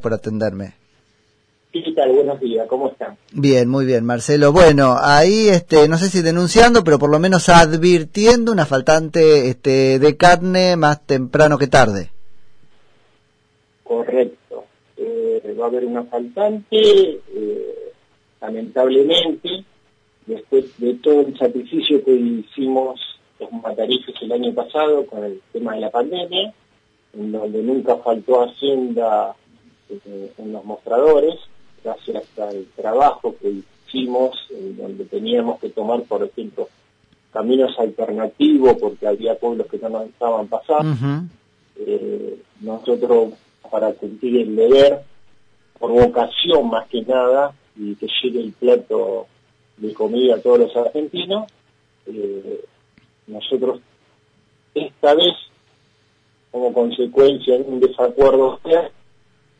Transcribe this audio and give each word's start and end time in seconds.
por 0.00 0.14
atenderme. 0.14 0.74
¿Qué 1.72 1.92
tal? 1.94 2.10
Buenos 2.10 2.40
días, 2.40 2.66
¿cómo 2.66 2.88
están? 2.88 3.16
Bien, 3.30 3.68
muy 3.68 3.86
bien, 3.86 4.04
Marcelo. 4.04 4.52
Bueno, 4.52 4.96
ahí, 5.00 5.48
este, 5.48 5.86
no 5.86 5.98
sé 5.98 6.08
si 6.08 6.20
denunciando, 6.20 6.82
pero 6.82 6.98
por 6.98 7.10
lo 7.10 7.20
menos 7.20 7.48
advirtiendo 7.48 8.50
una 8.50 8.66
faltante 8.66 9.48
este, 9.48 10.00
de 10.00 10.16
carne 10.16 10.76
más 10.76 11.06
temprano 11.06 11.58
que 11.58 11.68
tarde. 11.68 12.10
Correcto. 13.84 14.64
Eh, 14.96 15.56
va 15.60 15.66
a 15.66 15.68
haber 15.68 15.84
una 15.84 16.02
faltante, 16.02 16.76
eh, 16.76 17.92
lamentablemente, 18.40 19.64
después 20.26 20.76
de 20.78 20.94
todo 20.94 21.20
el 21.20 21.38
sacrificio 21.38 22.04
que 22.04 22.12
hicimos 22.12 23.00
los 23.38 23.52
matarifes 23.52 24.16
el 24.22 24.32
año 24.32 24.52
pasado 24.54 25.06
con 25.06 25.22
el 25.22 25.40
tema 25.52 25.74
de 25.76 25.82
la 25.82 25.90
pandemia, 25.90 26.52
en 27.14 27.30
donde 27.30 27.62
nunca 27.62 27.96
faltó 27.98 28.42
Hacienda 28.42 29.36
eh, 29.90 30.32
en 30.38 30.52
los 30.52 30.64
mostradores, 30.64 31.36
gracias 31.82 32.24
al 32.38 32.66
trabajo 32.76 33.34
que 33.40 33.62
hicimos, 33.86 34.36
en 34.50 34.76
donde 34.76 35.04
teníamos 35.04 35.60
que 35.60 35.70
tomar, 35.70 36.02
por 36.02 36.22
ejemplo, 36.22 36.68
caminos 37.32 37.78
alternativos 37.78 38.76
porque 38.80 39.06
había 39.06 39.38
pueblos 39.38 39.66
que 39.68 39.78
no 39.78 39.88
nos 39.88 40.06
estaban 40.06 40.48
pasando. 40.48 41.28
Eh, 41.76 42.38
nosotros, 42.60 43.34
para 43.70 43.92
cumplir 43.92 44.42
el 44.42 44.56
deber, 44.56 45.00
por 45.78 45.92
vocación 45.92 46.68
más 46.68 46.86
que 46.88 47.02
nada, 47.02 47.54
y 47.76 47.94
que 47.94 48.06
llegue 48.22 48.40
el 48.40 48.52
plato 48.52 49.26
de 49.76 49.94
comida 49.94 50.36
a 50.36 50.40
todos 50.40 50.58
los 50.58 50.76
argentinos, 50.76 51.50
eh, 52.06 52.64
nosotros 53.26 53.80
esta 54.74 55.14
vez, 55.14 55.34
como 56.50 56.72
consecuencia 56.72 57.56
de 57.56 57.64
un 57.64 57.80
desacuerdo, 57.80 58.60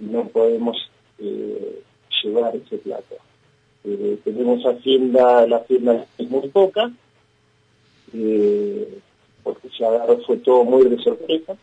no 0.00 0.26
podemos 0.28 0.76
eh, 1.18 1.82
llevar 2.22 2.56
ese 2.56 2.78
plato. 2.78 3.16
Eh, 3.84 4.18
tenemos 4.24 4.64
hacienda, 4.64 5.46
la 5.46 5.56
hacienda 5.58 6.06
es 6.18 6.30
muy 6.30 6.48
poca, 6.48 6.90
eh, 8.12 8.98
porque 9.42 9.68
se 9.76 9.84
agarró, 9.84 10.18
fue 10.22 10.38
todo 10.38 10.64
muy 10.64 10.88
de 10.88 10.98
sorpresa. 11.02 11.56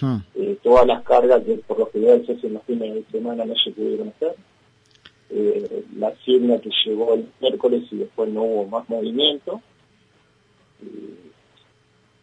Hmm. 0.00 0.18
Todas 0.62 0.86
las 0.86 1.02
cargas 1.02 1.42
que 1.42 1.54
por 1.56 1.80
lo 1.80 1.90
general 1.90 2.24
se 2.24 2.32
hacen 2.32 2.54
los 2.54 2.62
fines 2.62 2.94
de 2.94 3.04
semana 3.10 3.44
no 3.44 3.54
se 3.56 3.72
pudieron 3.72 4.08
hacer. 4.08 4.36
la 5.96 6.08
hacienda 6.08 6.60
que 6.60 6.70
llegó 6.84 7.14
el 7.14 7.26
miércoles 7.40 7.82
y 7.90 7.96
después 7.96 8.30
no 8.30 8.42
hubo 8.44 8.66
más 8.66 8.88
movimiento. 8.88 9.60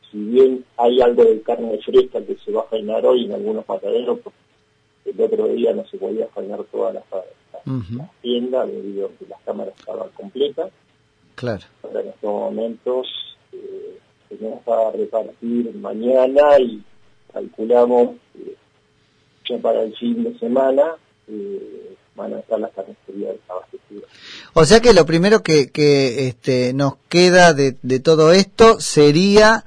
si 0.10 0.18
bien 0.18 0.64
hay 0.78 1.02
algo 1.02 1.26
de 1.26 1.42
carne 1.42 1.78
fresca 1.80 2.22
que 2.22 2.38
se 2.38 2.52
va 2.54 2.62
a 2.62 2.70
fainar 2.70 3.06
hoy 3.06 3.26
en 3.26 3.34
algunos 3.34 3.68
mataderos, 3.68 4.20
el 5.08 5.22
otro 5.22 5.48
día 5.48 5.74
no 5.74 5.86
se 5.88 5.98
podía 5.98 6.28
fainar 6.28 6.64
toda 6.66 6.94
la, 6.94 7.04
la, 7.12 8.12
tienda 8.22 8.66
debido 8.66 9.08
a 9.08 9.10
que 9.10 9.26
las 9.28 9.42
cámaras 9.42 9.74
estaban 9.78 10.10
completas. 10.10 10.72
Claro. 11.36 11.64
Ahora 11.84 12.02
en 12.02 12.08
estos 12.08 12.32
momentos 12.32 13.08
eh, 13.54 13.98
tenemos 14.30 14.68
a 14.68 14.92
repartir 14.92 15.74
mañana 15.76 16.60
y 16.60 16.84
calculamos 17.32 18.16
eh, 18.36 18.56
ya 19.48 19.58
para 19.60 19.84
el 19.84 19.96
fin 19.96 20.24
de 20.24 20.38
semana 20.40 20.96
eh, 21.28 21.96
van 22.16 22.34
a 22.34 22.40
estar 22.40 22.60
las 22.60 22.72
carnicerías 22.72 23.36
desabastecidas. 23.36 24.10
O 24.54 24.66
sea 24.66 24.80
que 24.80 24.94
lo 24.94 25.06
primero 25.06 25.44
que, 25.44 25.72
que 25.72 26.28
este, 26.28 26.74
nos 26.74 26.96
queda 27.10 27.54
de, 27.54 27.78
de 27.82 28.00
todo 28.00 28.34
esto 28.34 28.80
sería 28.80 29.64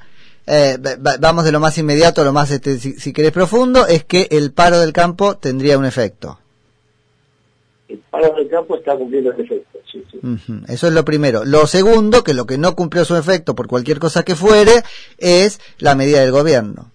eh, 0.47 0.79
vamos 1.21 1.45
de 1.45 1.53
lo 1.53 1.61
más 1.61 1.79
inmediato 1.79 2.23
a 2.23 2.25
lo 2.25 2.33
más, 2.33 2.51
este, 2.51 2.79
si, 2.79 3.13
querés, 3.13 3.33
profundo, 3.33 3.87
es 3.87 4.05
que 4.05 4.29
el 4.31 4.53
paro 4.53 4.79
del 4.79 4.93
campo 4.93 5.37
tendría 5.37 5.79
un 5.79 5.85
efecto. 5.85 6.39
El 7.89 7.99
paro 8.11 8.35
del 8.35 8.49
campo 8.49 8.77
está 8.77 8.97
cumpliendo 8.97 9.33
ese 9.33 9.43
efecto, 9.43 9.79
sí, 9.91 10.05
sí. 10.11 10.21
Eso 10.69 10.87
es 10.87 10.93
lo 10.93 11.05
primero. 11.05 11.45
Lo 11.45 11.67
segundo, 11.67 12.23
que 12.23 12.35
lo 12.35 12.47
que 12.47 12.59
no 12.59 12.75
cumplió 12.77 13.05
su 13.05 13.17
efecto 13.17 13.55
por 13.55 13.67
cualquier 13.67 13.99
cosa 13.99 14.25
que 14.25 14.37
fuere, 14.37 14.83
es 15.19 15.61
la 15.79 15.95
medida 15.95 16.21
del 16.21 16.33
gobierno. 16.33 16.91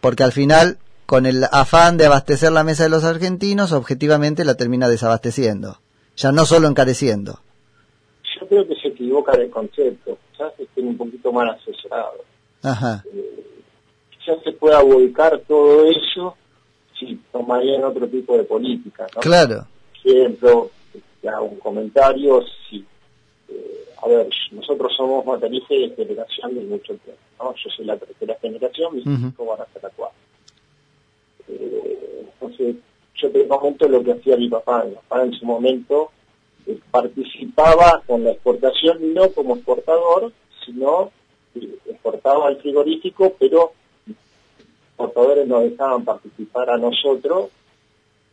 Porque 0.00 0.24
al 0.24 0.32
final, 0.32 0.78
con 1.06 1.26
el 1.26 1.44
afán 1.52 1.96
de 1.96 2.06
abastecer 2.06 2.52
la 2.52 2.64
mesa 2.64 2.84
de 2.84 2.88
los 2.88 3.04
argentinos, 3.04 3.72
objetivamente 3.72 4.44
la 4.44 4.56
termina 4.56 4.88
desabasteciendo. 4.88 5.78
Ya 6.16 6.32
no 6.32 6.44
solo 6.44 6.68
encareciendo. 6.68 7.40
Yo 8.40 8.48
creo 8.48 8.66
que 8.66 8.74
se 8.76 8.88
equivoca 8.88 9.32
el 9.32 9.50
concepto. 9.50 10.18
Quizás 10.32 10.52
estén 10.58 10.88
un 10.88 10.96
poquito 10.96 11.32
mal 11.32 11.48
asesorado. 11.50 12.31
Ajá. 12.62 13.04
Eh, 13.12 13.44
ya 14.26 14.40
se 14.42 14.52
pueda 14.52 14.82
volcar 14.82 15.40
todo 15.48 15.84
eso 15.86 16.36
si 16.98 17.16
tomarían 17.32 17.84
otro 17.84 18.06
tipo 18.06 18.36
de 18.36 18.44
política. 18.44 19.06
¿no? 19.14 19.20
Claro. 19.20 19.66
Por 20.02 20.12
ejemplo, 20.12 20.70
hago 21.28 21.44
un 21.46 21.58
comentario, 21.58 22.42
si, 22.68 22.84
eh, 23.48 23.84
a 24.02 24.08
ver, 24.08 24.28
nosotros 24.52 24.92
somos 24.96 25.24
matarices 25.24 25.68
de 25.68 26.04
generación 26.04 26.54
de 26.54 26.60
mucho 26.62 26.94
tiempo, 26.96 27.22
¿no? 27.38 27.54
Yo 27.54 27.70
soy 27.70 27.84
la 27.84 27.96
tercera 27.96 28.36
generación, 28.40 28.94
mis 28.94 29.06
hijos 29.06 29.46
van 29.46 29.60
a 29.60 29.72
ser 29.72 29.82
la 29.82 29.90
cuarta. 29.90 30.16
Eh, 31.48 32.26
entonces, 32.32 32.76
yo 33.14 33.30
te 33.30 33.46
comento 33.46 33.88
lo 33.88 34.02
que 34.02 34.12
hacía 34.12 34.36
mi 34.36 34.48
papá. 34.48 34.84
Mi 34.84 34.94
papá 34.94 35.22
en 35.24 35.32
su 35.32 35.44
momento 35.46 36.10
participaba 36.90 38.02
con 38.06 38.24
la 38.24 38.32
exportación 38.32 39.14
no 39.14 39.30
como 39.30 39.56
exportador, 39.56 40.32
sino 40.64 41.10
exportaba 41.54 42.48
al 42.48 42.56
frigorífico, 42.56 43.34
pero 43.38 43.72
los 44.06 44.16
exportadores 44.88 45.46
nos 45.46 45.62
dejaban 45.62 46.04
participar 46.04 46.70
a 46.70 46.78
nosotros 46.78 47.50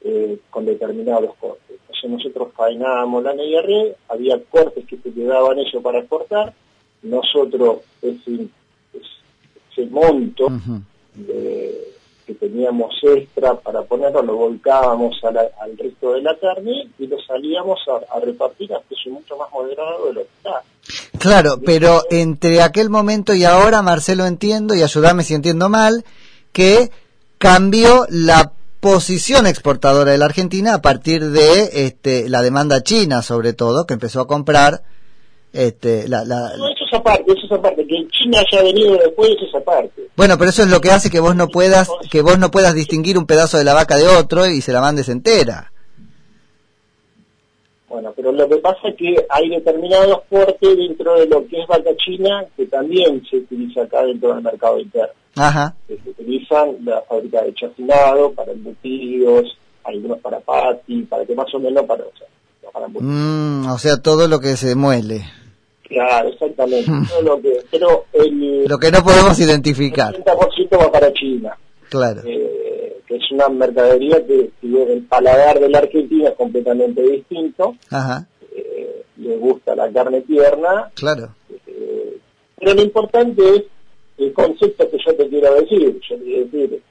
eh, 0.02 0.40
con 0.50 0.66
determinados 0.66 1.36
cortes. 1.36 1.78
Entonces 1.82 2.10
nosotros 2.10 2.54
fainábamos 2.56 3.24
la 3.24 3.34
NIR, 3.34 3.96
había 4.08 4.42
cortes 4.44 4.86
que 4.86 4.98
se 4.98 5.12
quedaban 5.12 5.60
ellos 5.60 5.84
para 5.84 6.00
exportar, 6.00 6.54
nosotros 7.02 7.80
ese, 8.02 8.48
ese 9.72 9.86
monto 9.90 10.48
de 11.16 11.90
que 12.30 12.36
teníamos 12.36 12.94
extra 13.02 13.56
para 13.56 13.82
ponerlo, 13.82 14.22
lo 14.22 14.36
volcábamos 14.36 15.20
al 15.24 15.76
resto 15.76 16.14
de 16.14 16.22
la 16.22 16.38
carne 16.38 16.88
y 17.00 17.08
lo 17.08 17.20
salíamos 17.22 17.80
a, 17.88 18.20
repartir 18.20 18.72
a 18.72 18.80
precio 18.82 19.14
mucho 19.14 19.36
más 19.36 19.52
moderado 19.52 20.06
de 20.06 20.14
lo 20.14 20.22
que 20.22 20.28
está. 20.38 20.62
Claro, 21.20 21.60
pero 21.66 22.04
entre 22.10 22.62
aquel 22.62 22.90
momento 22.90 23.34
y 23.34 23.44
ahora, 23.44 23.82
Marcelo, 23.82 24.26
entiendo, 24.26 24.74
y 24.74 24.84
ayúdame 24.84 25.24
si 25.24 25.34
entiendo 25.34 25.70
mal, 25.70 26.06
que 26.52 26.92
cambió 27.38 28.06
la 28.10 28.54
posición 28.80 29.46
exportadora 29.46 30.12
de 30.12 30.18
la 30.18 30.26
Argentina 30.26 30.76
a 30.76 30.82
partir 30.82 31.30
de 31.32 31.86
este, 31.86 32.30
la 32.30 32.42
demanda 32.42 32.82
china, 32.82 33.22
sobre 33.22 33.54
todo, 33.54 33.86
que 33.86 33.94
empezó 33.94 34.22
a 34.22 34.28
comprar 34.28 34.82
este, 35.52 36.08
la, 36.08 36.24
la... 36.24 36.56
No, 36.58 36.70
eso 36.70 36.86
es 36.86 36.94
aparte, 36.94 37.26
eso 37.28 37.46
es 37.46 37.52
aparte, 37.52 37.86
que 37.86 38.08
China 38.10 38.40
haya 38.40 38.64
venido 38.64 38.94
después, 38.94 39.32
eso 39.32 39.46
es 39.46 39.56
aparte. 39.56 40.10
Bueno, 40.16 40.38
pero 40.38 40.52
eso 40.52 40.64
es 40.64 40.70
lo 40.70 40.80
que 40.80 40.92
hace 40.92 41.10
que 41.10 41.20
vos 41.20 41.36
no 41.36 41.50
puedas, 41.50 41.90
que 42.10 42.22
vos 42.22 42.40
no 42.40 42.52
puedas 42.52 42.74
distinguir 42.74 43.18
un 43.18 43.26
pedazo 43.26 43.58
de 43.58 43.66
la 43.66 43.74
vaca 43.74 43.98
de 43.98 44.08
otro 44.08 44.48
y 44.48 44.62
se 44.62 44.72
la 44.72 44.80
mandes 44.80 45.10
entera. 45.10 45.74
Bueno, 47.90 48.14
pero 48.16 48.32
lo 48.32 48.48
que 48.48 48.58
pasa 48.58 48.88
es 48.90 48.96
que 48.96 49.16
hay 49.30 49.50
determinados 49.50 50.22
cortes 50.30 50.78
dentro 50.78 51.20
de 51.20 51.26
lo 51.26 51.48
que 51.48 51.60
es 51.60 51.68
vaca 51.68 51.90
china 51.98 52.46
que 52.56 52.68
también 52.68 53.24
se 53.30 53.38
utiliza 53.38 53.82
acá 53.82 54.04
dentro 54.04 54.34
del 54.34 54.44
mercado 54.44 54.80
interno. 54.80 55.14
Ajá. 55.36 55.76
Que 55.88 55.98
se 55.98 56.10
utilizan 56.12 56.78
la 56.86 57.02
fábrica 57.02 57.42
de 57.42 57.54
chacinado 57.56 58.32
para 58.34 58.52
embutidos, 58.52 59.58
algunos 59.84 60.20
para 60.20 60.40
pati, 60.40 61.02
para 61.04 61.26
que 61.26 61.34
más 61.34 61.54
o 61.54 61.60
menos 61.60 61.84
para, 61.86 62.04
o 62.04 62.12
sea, 62.18 62.28
para 62.72 62.88
mm, 62.88 63.72
o 63.72 63.78
sea, 63.80 63.98
todo 63.98 64.28
lo 64.28 64.40
que 64.40 64.56
se 64.56 64.76
muele. 64.76 65.26
Claro, 65.84 66.30
exactamente. 66.30 66.92
lo 67.24 67.42
que, 67.42 67.64
pero 67.72 68.06
el, 68.14 68.66
lo 68.66 68.78
que 68.78 68.92
no 68.92 69.04
podemos 69.04 69.40
identificar. 69.40 70.14
El 70.16 70.24
30% 70.24 70.80
va 70.80 70.92
para 70.92 71.12
China. 71.14 71.58
Claro. 71.90 72.22
Eh, 72.24 72.59
que 73.10 73.16
es 73.16 73.32
una 73.32 73.50
mercadería 73.50 74.24
que, 74.24 74.52
el 74.62 75.02
paladar 75.10 75.60
de 75.60 75.68
la 75.68 75.80
Argentina 75.80 76.30
es 76.30 76.36
completamente 76.36 77.02
distinto. 77.02 77.76
Ajá. 77.90 78.28
Eh, 78.56 79.04
le 79.18 79.36
gusta 79.38 79.76
la 79.76 79.92
carne 79.92 80.22
tierna. 80.22 80.92
Claro. 80.94 81.34
Eh, 81.66 82.20
pero 82.56 82.76
lo 82.76 82.82
importante 82.84 83.42
es 83.56 83.64
el 84.20 84.32
concepto 84.32 84.88
que 84.92 84.98
yo 85.04 85.16
te 85.16 85.28
quiero 85.28 85.56
decir. 85.56 86.00
Yo 86.08 86.18
quiero 86.20 86.46
decir, 86.46 86.84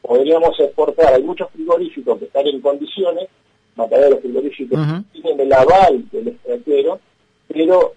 podríamos 0.00 0.58
exportar, 0.58 1.12
hay 1.12 1.22
muchos 1.22 1.50
frigoríficos 1.50 2.18
que 2.18 2.24
están 2.24 2.46
en 2.46 2.62
condiciones, 2.62 3.28
mataderos 3.76 4.20
frigoríficos, 4.20 4.78
tienen 5.12 5.40
el 5.40 5.52
aval 5.52 6.08
del 6.10 6.28
extranjero, 6.28 6.98
pero 7.46 7.92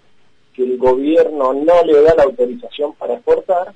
que 0.52 0.64
el 0.64 0.76
gobierno 0.76 1.54
no 1.54 1.84
le 1.86 2.02
da 2.02 2.14
la 2.16 2.24
autorización 2.24 2.92
para 2.96 3.14
exportar, 3.14 3.72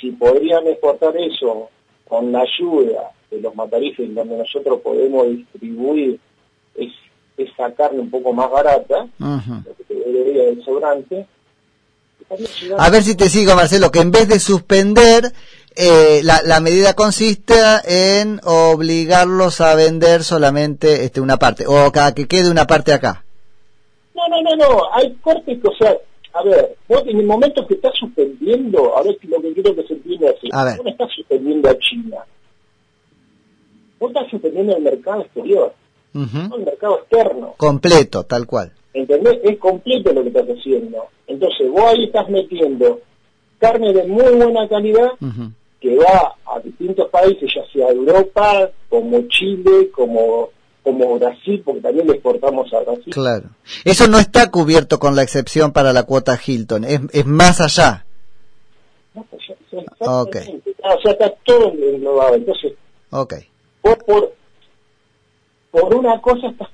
si 0.00 0.12
podrían 0.12 0.66
exportar 0.66 1.14
eso 1.18 1.68
con 2.08 2.32
la 2.32 2.40
ayuda 2.40 3.12
de 3.30 3.40
los 3.40 3.54
matarifes 3.54 4.14
donde 4.14 4.36
nosotros 4.36 4.80
podemos 4.80 5.28
distribuir 5.28 6.18
esa 7.38 7.72
carne 7.72 8.00
un 8.00 8.10
poco 8.10 8.32
más 8.32 8.50
barata, 8.50 9.06
lo 9.18 9.76
que 9.86 9.94
debería 9.94 10.44
del 10.44 10.64
sobrante. 10.64 11.26
A 12.76 12.90
ver 12.90 13.02
si 13.02 13.16
te 13.16 13.28
sigo, 13.28 13.54
Marcelo, 13.54 13.90
que 13.90 14.00
en 14.00 14.10
vez 14.10 14.28
de 14.28 14.38
suspender 14.38 15.32
eh, 15.76 16.20
la, 16.24 16.42
la, 16.44 16.60
medida 16.60 16.94
consiste 16.94 17.54
en 17.86 18.40
obligarlos 18.44 19.60
a 19.60 19.74
vender 19.76 20.24
solamente 20.24 21.04
este, 21.04 21.20
una 21.20 21.36
parte, 21.36 21.64
o 21.66 21.92
que 22.14 22.26
quede 22.26 22.50
una 22.50 22.66
parte 22.66 22.92
acá. 22.92 23.24
No, 24.14 24.28
no, 24.28 24.42
no, 24.42 24.56
no, 24.56 24.82
hay 24.92 25.14
cortes 25.22 25.58
o 25.62 25.72
sea, 25.76 25.96
a 26.34 26.42
ver, 26.42 26.76
vos 26.88 27.02
en 27.06 27.20
el 27.20 27.26
momento 27.26 27.66
que 27.66 27.74
estás 27.74 27.92
suspendiendo, 27.98 28.96
a 28.96 29.02
ver 29.02 29.16
si 29.20 29.28
lo 29.28 29.40
que 29.40 29.54
quiero 29.54 29.74
que 29.76 29.84
se 29.84 29.94
entienda 29.94 30.30
así, 30.30 30.48
vos 30.50 30.84
no 30.84 30.90
estás 30.90 31.10
suspendiendo 31.14 31.70
a 31.70 31.78
China, 31.78 32.16
vos 33.98 34.10
estás 34.10 34.30
suspendiendo 34.30 34.76
el 34.76 34.82
mercado 34.82 35.22
exterior, 35.22 35.74
el 36.14 36.64
mercado 36.64 37.00
externo. 37.00 37.54
Completo, 37.56 38.24
tal 38.24 38.46
cual. 38.46 38.72
¿Entendés? 38.94 39.38
Es 39.44 39.58
completo 39.58 40.12
lo 40.12 40.22
que 40.22 40.28
estás 40.28 40.48
haciendo. 40.48 41.04
Entonces 41.26 41.70
vos 41.70 41.84
ahí 41.84 42.04
estás 42.04 42.28
metiendo 42.28 43.00
carne 43.58 43.92
de 43.92 44.04
muy 44.04 44.32
buena 44.34 44.68
calidad 44.68 45.10
que 45.80 45.96
va 45.96 46.34
a 46.46 46.58
distintos 46.60 47.08
países, 47.08 47.50
ya 47.54 47.62
sea 47.72 47.90
Europa, 47.90 48.70
como 48.88 49.22
Chile, 49.28 49.90
como 49.92 50.50
como 50.82 51.18
Brasil, 51.18 51.60
porque 51.64 51.82
también 51.82 52.06
le 52.06 52.14
exportamos 52.14 52.72
a 52.72 52.80
Brasil. 52.80 53.12
Claro. 53.12 53.50
Eso 53.84 54.08
no 54.08 54.18
está 54.18 54.50
cubierto 54.50 54.98
con 54.98 55.14
la 55.14 55.22
excepción 55.22 55.72
para 55.72 55.92
la 55.92 56.04
cuota 56.04 56.38
Hilton, 56.44 56.84
es, 56.84 57.00
es 57.12 57.26
más 57.26 57.60
allá. 57.60 58.06
Más 59.12 59.26
allá, 59.30 60.22
okay. 60.22 60.62
Ah, 60.82 60.94
o 60.94 61.00
sea, 61.02 61.12
está 61.12 61.30
todo 61.44 61.72
englobado. 61.72 62.36
Entonces, 62.36 62.72
okay. 63.10 63.48
Vos 63.82 63.96
por, 64.06 64.32
por 65.70 65.94
una 65.94 66.20
cosa 66.20 66.48
estás 66.48 66.68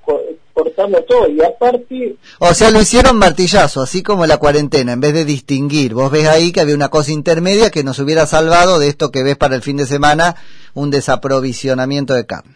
cortando 0.52 1.02
todo 1.02 1.28
y 1.28 1.42
aparte... 1.42 2.16
O 2.38 2.54
sea, 2.54 2.70
lo 2.70 2.80
hicieron 2.80 3.18
martillazo, 3.18 3.82
así 3.82 4.02
como 4.02 4.26
la 4.26 4.38
cuarentena, 4.38 4.92
en 4.92 5.00
vez 5.00 5.14
de 5.14 5.24
distinguir. 5.24 5.94
Vos 5.94 6.10
ves 6.10 6.26
ahí 6.26 6.52
que 6.52 6.60
había 6.60 6.74
una 6.74 6.88
cosa 6.88 7.12
intermedia 7.12 7.70
que 7.70 7.84
nos 7.84 7.98
hubiera 7.98 8.26
salvado 8.26 8.78
de 8.78 8.88
esto 8.88 9.10
que 9.10 9.22
ves 9.22 9.36
para 9.36 9.56
el 9.56 9.62
fin 9.62 9.76
de 9.76 9.86
semana, 9.86 10.36
un 10.74 10.90
desaprovisionamiento 10.90 12.14
de 12.14 12.26
carne. 12.26 12.54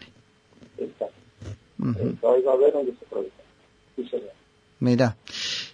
Exacto. 0.77 1.15
va 1.79 2.51
a 2.51 2.55
haber 2.55 2.75
un 2.75 2.85
desaprovisionamiento. 2.85 4.33
Mira. 4.79 5.17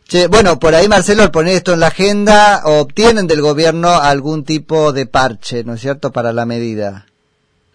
Che, 0.08 0.28
bueno, 0.28 0.60
por 0.60 0.76
ahí 0.76 0.88
Marcelo, 0.88 1.24
al 1.24 1.32
poner 1.32 1.56
esto 1.56 1.74
en 1.74 1.80
la 1.80 1.88
agenda, 1.88 2.62
obtienen 2.66 3.26
del 3.26 3.42
gobierno 3.42 3.90
algún 3.90 4.44
tipo 4.44 4.94
de 4.94 5.08
parche, 5.08 5.64
¿no 5.64 5.74
es 5.74 5.82
cierto?, 5.82 6.12
para 6.12 6.32
la 6.32 6.46
medida. 6.46 7.08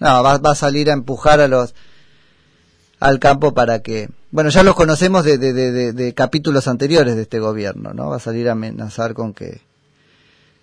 No, 0.00 0.23
va, 0.23 0.38
va 0.38 0.52
a 0.52 0.55
salir 0.55 0.91
a 0.91 0.94
empujar 0.94 1.41
a 1.41 1.49
los 1.49 1.75
al 2.99 3.19
campo 3.19 3.55
para 3.55 3.81
que, 3.81 4.11
bueno, 4.31 4.50
ya 4.50 4.62
los 4.62 4.75
conocemos 4.75 5.25
de, 5.25 5.38
de, 5.38 5.52
de, 5.55 5.93
de, 5.93 6.14
capítulos 6.14 6.69
anteriores 6.69 7.17
de 7.17 7.23
este 7.23 7.38
gobierno, 7.38 7.94
¿no? 7.94 8.11
Va 8.11 8.17
a 8.17 8.20
salir 8.20 8.49
a 8.49 8.52
amenazar 8.52 9.14
con 9.14 9.32
que 9.32 9.62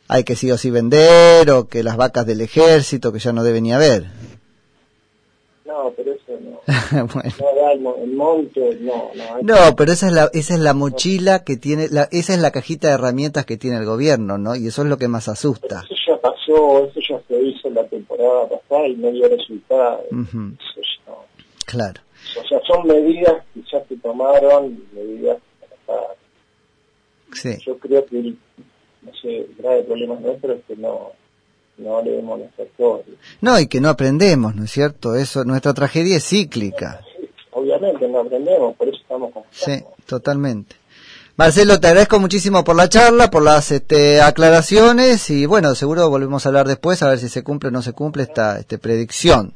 hay 0.07 0.23
que 0.23 0.35
sí 0.35 0.51
o 0.51 0.57
sí 0.57 0.69
vender 0.69 1.49
o 1.49 1.67
que 1.67 1.83
las 1.83 1.97
vacas 1.97 2.25
del 2.25 2.41
ejército 2.41 3.11
que 3.11 3.19
ya 3.19 3.33
no 3.33 3.43
deben 3.43 3.63
ni 3.63 3.73
haber. 3.73 4.05
No, 5.67 5.91
pero 5.97 6.13
eso 6.13 6.39
no. 6.39 6.61
bueno. 7.13 7.33
No, 7.81 7.95
el 7.97 8.13
monte, 8.13 8.77
no, 8.79 9.11
no. 9.13 9.41
No, 9.41 9.75
pero 9.75 9.91
esa 9.91 10.07
es 10.07 10.13
la, 10.13 10.29
esa 10.33 10.53
es 10.53 10.59
la 10.61 10.73
mochila 10.73 11.43
que 11.43 11.57
tiene, 11.57 11.89
la, 11.89 12.07
esa 12.11 12.33
es 12.33 12.39
la 12.39 12.51
cajita 12.51 12.87
de 12.87 12.93
herramientas 12.93 13.45
que 13.45 13.57
tiene 13.57 13.77
el 13.77 13.85
gobierno, 13.85 14.37
¿no? 14.37 14.55
Y 14.55 14.67
eso 14.67 14.83
es 14.83 14.87
lo 14.87 14.97
que 14.97 15.09
más 15.09 15.27
asusta. 15.27 15.83
eso 15.83 15.95
ya 16.07 16.21
pasó, 16.21 16.85
eso 16.85 16.99
ya 17.09 17.19
se 17.27 17.41
hizo 17.41 17.69
la 17.69 17.85
temporada 17.85 18.47
pasada 18.47 18.87
y 18.87 18.95
no 18.95 19.11
dio 19.11 19.27
resultado. 19.27 20.05
Claro. 21.65 22.01
O 22.39 22.47
sea, 22.47 22.61
son 22.65 22.87
medidas 22.87 23.43
que 23.53 23.61
ya 23.69 23.83
se 23.85 23.97
tomaron, 23.97 24.81
medidas 24.93 25.37
para... 25.85 26.01
Sí. 27.33 27.57
Yo 27.65 27.77
creo 27.77 28.05
que, 28.05 28.33
no 29.01 29.11
sé, 29.21 29.39
el 29.39 29.55
grave 29.57 29.83
problema 29.83 30.15
nuestro 30.15 30.53
es 30.53 30.63
que 30.65 30.77
no, 30.77 31.11
no 31.77 32.01
leemos 32.01 32.39
nuestra 32.39 32.65
historia. 32.65 33.13
No, 33.41 33.59
y 33.59 33.67
que 33.67 33.81
no 33.81 33.89
aprendemos, 33.89 34.55
¿no 34.55 34.63
es 34.63 34.71
cierto? 34.71 35.15
Eso, 35.15 35.43
nuestra 35.43 35.73
tragedia 35.73 36.17
es 36.17 36.27
cíclica. 36.27 37.01
obviamente 37.51 38.07
no 38.07 38.19
aprendemos, 38.19 38.75
por 38.75 38.87
eso 38.87 38.97
estamos 39.01 39.31
con 39.31 39.43
Sí, 39.51 39.83
totalmente. 40.05 40.75
Marcelo, 41.35 41.79
te 41.79 41.87
agradezco 41.87 42.19
muchísimo 42.19 42.63
por 42.63 42.75
la 42.75 42.89
charla, 42.89 43.29
por 43.29 43.43
las 43.43 43.71
este, 43.71 44.21
aclaraciones 44.21 45.29
y 45.29 45.45
bueno, 45.45 45.75
seguro 45.75 46.09
volvemos 46.09 46.45
a 46.45 46.49
hablar 46.49 46.67
después 46.67 47.03
a 47.03 47.09
ver 47.09 47.19
si 47.19 47.29
se 47.29 47.43
cumple 47.43 47.69
o 47.69 47.71
no 47.71 47.83
se 47.83 47.93
cumple 47.93 48.23
esta 48.23 48.57
este, 48.57 48.79
predicción. 48.79 49.53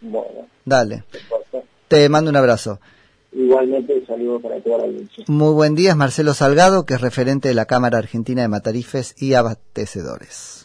Bueno. 0.00 0.46
Dale. 0.64 1.04
Te 1.88 2.08
mando 2.08 2.30
un 2.30 2.36
abrazo. 2.36 2.80
Igualmente, 3.30 4.04
saludo 4.06 4.40
para 4.40 4.58
toda 4.62 4.78
la 4.78 4.84
audiencia. 4.84 5.24
Muy 5.26 5.52
buen 5.52 5.74
día, 5.74 5.90
es 5.90 5.96
Marcelo 5.96 6.32
Salgado, 6.32 6.86
que 6.86 6.94
es 6.94 7.00
referente 7.02 7.48
de 7.48 7.54
la 7.54 7.66
Cámara 7.66 7.98
Argentina 7.98 8.40
de 8.40 8.48
Matarifes 8.48 9.14
y 9.18 9.34
Abastecedores. 9.34 10.61